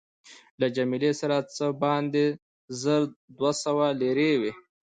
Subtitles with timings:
[0.59, 2.25] له جميله سره څه باندې
[2.81, 3.01] زر
[3.37, 4.51] دوه سوه لیرې وې.